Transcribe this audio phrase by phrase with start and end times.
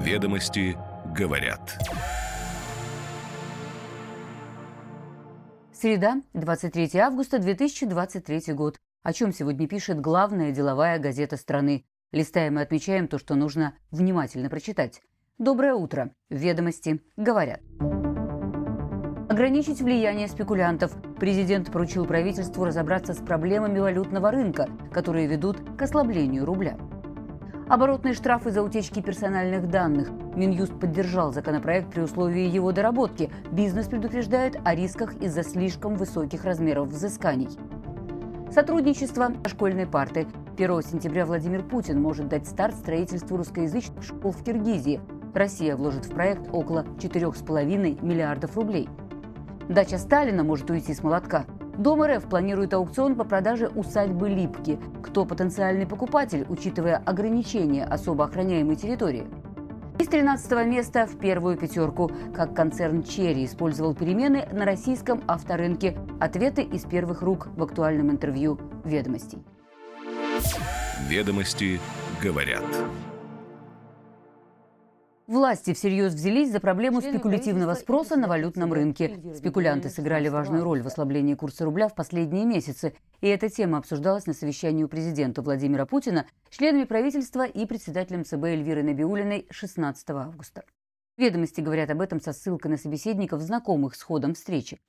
[0.00, 0.78] Ведомости
[1.14, 1.78] говорят.
[5.74, 8.78] Среда, 23 августа 2023 год.
[9.02, 11.84] О чем сегодня пишет главная деловая газета страны.
[12.12, 15.02] Листаем и отмечаем то, что нужно внимательно прочитать.
[15.36, 16.14] Доброе утро.
[16.30, 17.60] Ведомости говорят.
[19.28, 20.96] Ограничить влияние спекулянтов.
[21.18, 26.78] Президент поручил правительству разобраться с проблемами валютного рынка, которые ведут к ослаблению рубля.
[27.70, 30.10] Оборотные штрафы за утечки персональных данных.
[30.34, 33.30] Минюст поддержал законопроект при условии его доработки.
[33.52, 37.48] Бизнес предупреждает о рисках из-за слишком высоких размеров взысканий.
[38.52, 40.26] Сотрудничество школьной парты.
[40.58, 45.00] 1 сентября Владимир Путин может дать старт строительству русскоязычных школ в Киргизии.
[45.32, 48.88] Россия вложит в проект около 4,5 миллиардов рублей.
[49.68, 51.44] Дача Сталина может уйти с молотка.
[51.80, 54.78] Дом РФ планирует аукцион по продаже усадьбы Липки.
[55.02, 59.26] Кто потенциальный покупатель, учитывая ограничения особо охраняемой территории?
[59.98, 62.10] Из 13 места в первую пятерку.
[62.36, 65.96] Как концерн «Черри» использовал перемены на российском авторынке.
[66.20, 69.42] Ответы из первых рук в актуальном интервью «Ведомостей».
[71.08, 71.80] Ведомости
[72.22, 72.64] говорят.
[75.30, 79.16] Власти всерьез взялись за проблему спекулятивного спроса на валютном рынке.
[79.36, 82.94] Спекулянты сыграли важную роль в ослаблении курса рубля в последние месяцы.
[83.20, 88.42] И эта тема обсуждалась на совещании у президента Владимира Путина, членами правительства и председателем ЦБ
[88.42, 90.64] Эльвирой Набиулиной 16 августа.
[91.16, 94.80] Ведомости говорят об этом со ссылкой на собеседников, знакомых с ходом встречи.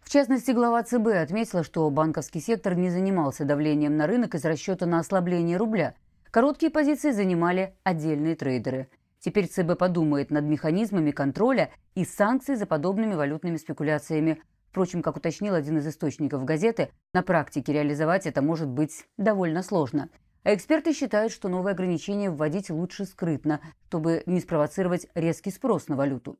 [0.00, 4.86] В частности, глава ЦБ отметила, что банковский сектор не занимался давлением на рынок из расчета
[4.86, 5.96] на ослабление рубля.
[6.30, 8.88] Короткие позиции занимали отдельные трейдеры–
[9.20, 14.42] Теперь ЦБ подумает над механизмами контроля и санкций за подобными валютными спекуляциями.
[14.70, 20.08] Впрочем, как уточнил один из источников газеты, на практике реализовать это может быть довольно сложно.
[20.42, 25.96] А эксперты считают, что новые ограничения вводить лучше скрытно, чтобы не спровоцировать резкий спрос на
[25.96, 26.38] валюту.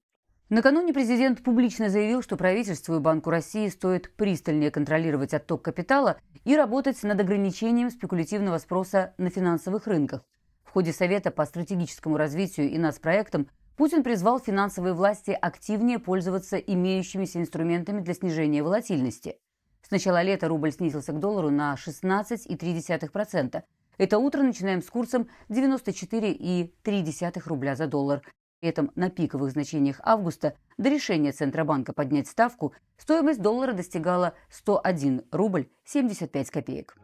[0.48, 6.56] Накануне президент публично заявил, что правительству и Банку России стоит пристальнее контролировать отток капитала и
[6.56, 10.22] работать над ограничением спекулятивного спроса на финансовых рынках.
[10.70, 17.40] В ходе Совета по стратегическому развитию и нацпроектам Путин призвал финансовые власти активнее пользоваться имеющимися
[17.40, 19.40] инструментами для снижения волатильности.
[19.82, 23.64] С начала лета рубль снизился к доллару на 16,3%.
[23.98, 28.22] Это утро начинаем с курсом 94,3 рубля за доллар.
[28.60, 35.22] При этом на пиковых значениях августа до решения Центробанка поднять ставку стоимость доллара достигала 101
[35.32, 36.96] рубль 75 копеек.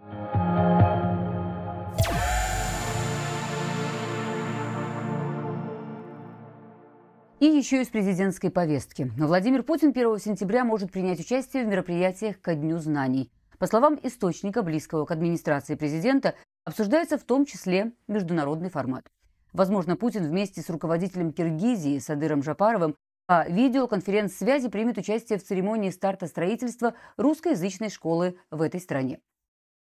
[7.38, 9.12] И еще из президентской повестки.
[9.18, 13.30] Владимир Путин 1 сентября может принять участие в мероприятиях ко Дню знаний.
[13.58, 19.04] По словам источника, близкого к администрации президента, обсуждается в том числе международный формат.
[19.52, 22.96] Возможно, Путин вместе с руководителем Киргизии Садыром Жапаровым
[23.26, 29.20] по видеоконференц-связи примет участие в церемонии старта строительства русскоязычной школы в этой стране.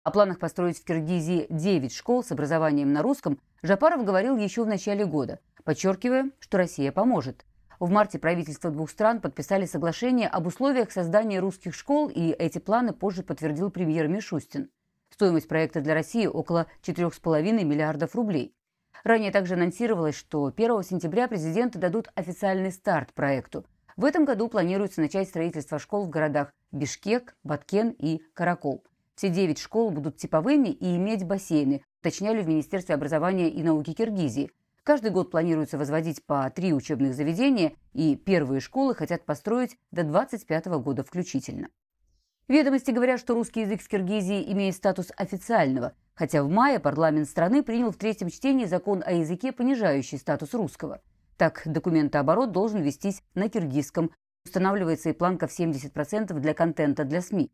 [0.03, 4.67] О планах построить в Киргизии 9 школ с образованием на русском Жапаров говорил еще в
[4.67, 7.45] начале года, подчеркивая, что Россия поможет.
[7.79, 12.93] В марте правительства двух стран подписали соглашение об условиях создания русских школ, и эти планы
[12.93, 14.69] позже подтвердил премьер Мишустин.
[15.09, 18.55] Стоимость проекта для России около 4,5 миллиардов рублей.
[19.03, 23.65] Ранее также анонсировалось, что 1 сентября президенты дадут официальный старт проекту.
[23.97, 28.83] В этом году планируется начать строительство школ в городах Бишкек, Баткен и Каракол.
[29.15, 34.51] Все девять школ будут типовыми и иметь бассейны, уточняли в Министерстве образования и науки Киргизии.
[34.83, 40.65] Каждый год планируется возводить по три учебных заведения, и первые школы хотят построить до 25
[40.65, 41.69] года включительно.
[42.49, 47.63] Ведомости говорят, что русский язык в Киргизии имеет статус официального, хотя в мае парламент страны
[47.63, 51.01] принял в третьем чтении закон о языке, понижающий статус русского.
[51.37, 54.11] Так, документооборот должен вестись на киргизском.
[54.45, 57.49] Устанавливается и планка в 70% для контента для СМИ.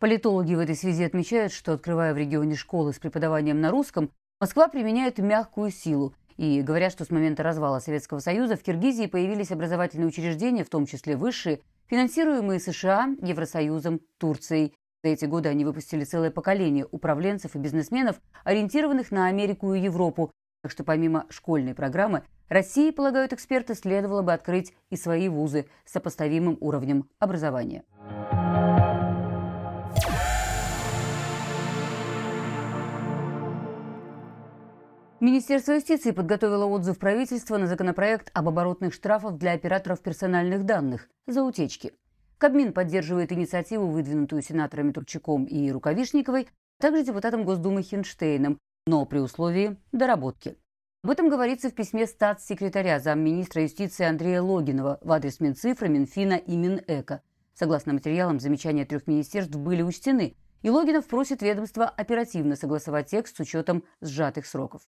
[0.00, 4.10] Политологи в этой связи отмечают, что, открывая в регионе школы с преподаванием на русском,
[4.42, 9.50] Москва применяет мягкую силу и говорят, что с момента развала Советского Союза в Киргизии появились
[9.50, 14.74] образовательные учреждения, в том числе высшие, финансируемые США, Евросоюзом, Турцией.
[15.02, 20.30] За эти годы они выпустили целое поколение управленцев и бизнесменов, ориентированных на Америку и Европу.
[20.62, 25.92] Так что помимо школьной программы, России, полагают эксперты, следовало бы открыть и свои вузы с
[25.92, 27.82] сопоставимым уровнем образования.
[35.22, 41.44] Министерство юстиции подготовило отзыв правительства на законопроект об оборотных штрафах для операторов персональных данных за
[41.44, 41.92] утечки.
[42.38, 46.48] Кабмин поддерживает инициативу, выдвинутую сенаторами Турчаком и Рукавишниковой,
[46.80, 48.58] а также депутатом Госдумы Хинштейном,
[48.88, 50.56] но при условии доработки.
[51.04, 56.56] Об этом говорится в письме статс-секретаря замминистра юстиции Андрея Логинова в адрес Минцифры, Минфина и
[56.56, 57.22] Минэко.
[57.54, 63.40] Согласно материалам, замечания трех министерств были учтены, и Логинов просит ведомство оперативно согласовать текст с
[63.40, 64.82] учетом сжатых сроков.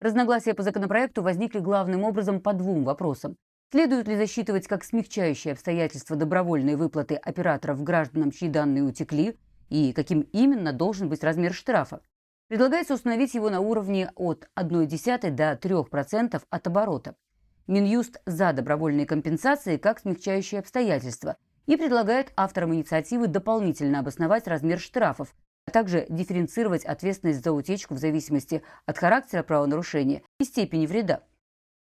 [0.00, 3.36] Разногласия по законопроекту возникли главным образом по двум вопросам.
[3.70, 9.36] Следует ли засчитывать как смягчающие обстоятельства добровольные выплаты операторов гражданам, чьи данные утекли,
[9.68, 12.00] и каким именно должен быть размер штрафа?
[12.48, 17.14] Предлагается установить его на уровне от 0,1 до 3% от оборота.
[17.66, 21.36] Минюст за добровольные компенсации как смягчающие обстоятельства
[21.66, 25.34] и предлагает авторам инициативы дополнительно обосновать размер штрафов,
[25.66, 31.22] а также дифференцировать ответственность за утечку в зависимости от характера правонарушения и степени вреда.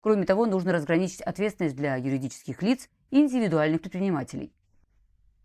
[0.02, 4.54] Кроме того, нужно разграничить ответственность для юридических лиц и индивидуальных предпринимателей.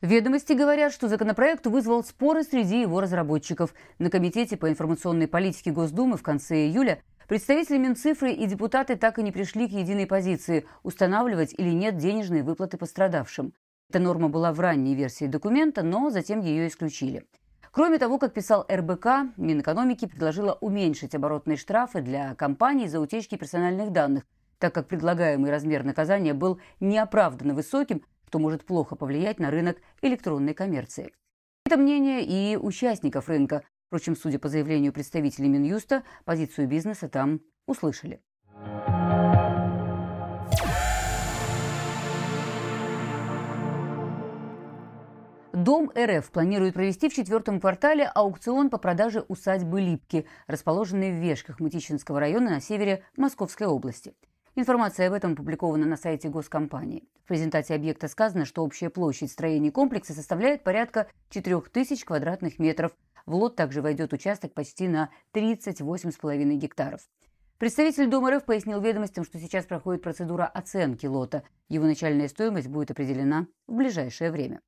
[0.00, 3.72] Ведомости говорят, что законопроект вызвал споры среди его разработчиков.
[3.98, 9.22] На Комитете по информационной политике Госдумы в конце июля представители Минцифры и депутаты так и
[9.22, 13.54] не пришли к единой позиции– устанавливать или нет денежные выплаты пострадавшим.
[13.88, 17.24] Эта норма была в ранней версии документа, но затем ее исключили.
[17.74, 23.90] Кроме того, как писал РБК, Минэкономики предложила уменьшить оборотные штрафы для компаний за утечки персональных
[23.90, 24.24] данных,
[24.58, 28.02] так как предлагаемый размер наказания был неоправданно высоким
[28.34, 31.12] что может плохо повлиять на рынок электронной коммерции.
[31.66, 33.62] Это мнение и участников рынка.
[33.86, 38.20] Впрочем, судя по заявлению представителей Минюста, позицию бизнеса там услышали.
[45.64, 51.58] Дом РФ планирует провести в четвертом квартале аукцион по продаже усадьбы Липки, расположенной в Вешках
[51.58, 54.12] Мытищинского района на севере Московской области.
[54.56, 57.08] Информация об этом опубликована на сайте госкомпании.
[57.24, 62.92] В презентации объекта сказано, что общая площадь строений комплекса составляет порядка 4000 квадратных метров.
[63.24, 67.00] В лот также войдет участок почти на 38,5 гектаров.
[67.56, 71.42] Представитель Дома РФ пояснил ведомостям, что сейчас проходит процедура оценки лота.
[71.70, 74.60] Его начальная стоимость будет определена в ближайшее время.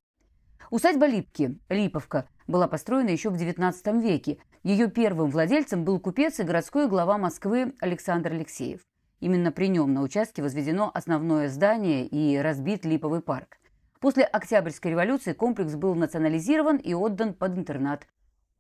[0.71, 4.39] Усадьба Липки, Липовка, была построена еще в XIX веке.
[4.63, 8.81] Ее первым владельцем был купец и городской глава Москвы Александр Алексеев.
[9.21, 13.59] Именно при нем на участке возведено основное здание и разбит Липовый парк.
[14.01, 18.07] После Октябрьской революции комплекс был национализирован и отдан под интернат.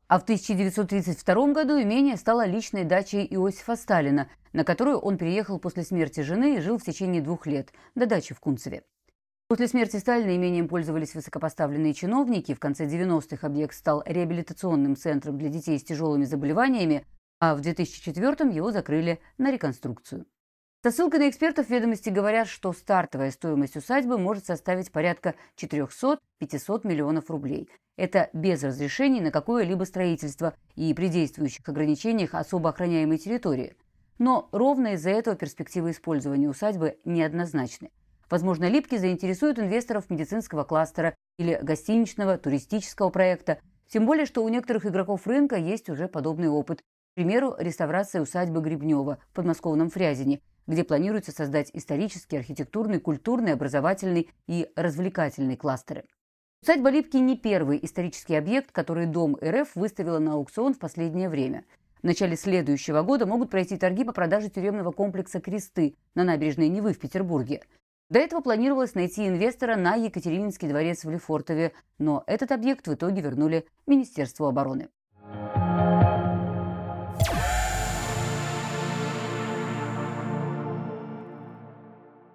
[0.09, 5.83] А в 1932 году имение стало личной дачей Иосифа Сталина, на которую он переехал после
[5.83, 8.85] смерти жены и жил в течение двух лет, до дачи в Кунцеве.
[9.49, 12.53] После смерти Сталина имением пользовались высокопоставленные чиновники.
[12.53, 17.07] В конце 90-х объект стал реабилитационным центром для детей с тяжелыми заболеваниями,
[17.39, 20.27] а в 2004 его закрыли на реконструкцию.
[20.83, 26.19] Со ссылкой на экспертов ведомости говорят, что стартовая стоимость усадьбы может составить порядка 400-500
[26.83, 27.71] миллионов рублей.
[27.97, 33.77] Это без разрешений на какое-либо строительство и при действующих ограничениях особо охраняемой территории.
[34.19, 37.93] Но ровно из-за этого перспективы использования усадьбы неоднозначны.
[38.31, 43.59] Возможно, Липки заинтересуют инвесторов медицинского кластера или гостиничного, туристического проекта,
[43.89, 46.81] тем более, что у некоторых игроков рынка есть уже подобный опыт.
[46.81, 54.31] К примеру, реставрация усадьбы Гребнева в подмосковном Фрязине– где планируется создать исторический, архитектурный, культурный, образовательный
[54.47, 56.05] и развлекательный кластеры.
[56.63, 61.65] Усадьба Липки не первый исторический объект, который Дом РФ выставила на аукцион в последнее время.
[62.01, 66.93] В начале следующего года могут пройти торги по продаже тюремного комплекса «Кресты» на набережной Невы
[66.93, 67.63] в Петербурге.
[68.09, 73.21] До этого планировалось найти инвестора на Екатерининский дворец в Лефортове, но этот объект в итоге
[73.21, 74.91] вернули Министерству обороны.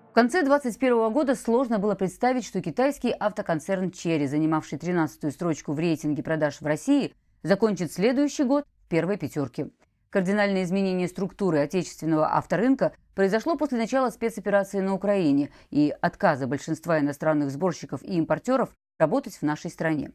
[0.10, 5.80] В конце 2021 года сложно было представить, что китайский автоконцерн Chery, занимавший 13-ю строчку в
[5.80, 7.14] рейтинге продаж в России,
[7.44, 9.70] закончит следующий год в первой пятерке.
[10.12, 17.50] Кардинальное изменение структуры отечественного авторынка произошло после начала спецоперации на Украине и отказа большинства иностранных
[17.50, 20.12] сборщиков и импортеров работать в нашей стране.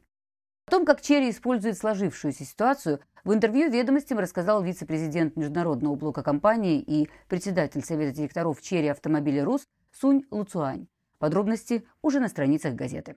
[0.66, 6.78] О том, как Черри использует сложившуюся ситуацию, в интервью «Ведомостям» рассказал вице-президент Международного блока компании
[6.78, 9.66] и председатель Совета директоров Черри Автомобиля РУС
[9.98, 10.88] Сунь Луцуань.
[11.18, 13.16] Подробности уже на страницах газеты.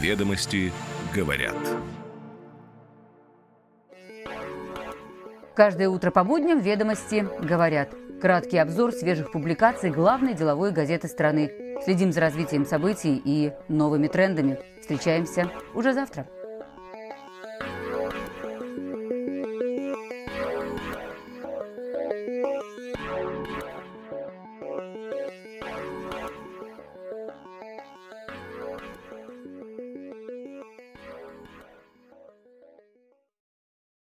[0.00, 0.72] Ведомости
[1.14, 1.56] говорят.
[5.54, 7.90] Каждое утро по будням «Ведомости говорят».
[8.20, 11.78] Краткий обзор свежих публикаций главной деловой газеты страны.
[11.84, 14.58] Следим за развитием событий и новыми трендами.
[14.80, 16.26] Встречаемся уже завтра.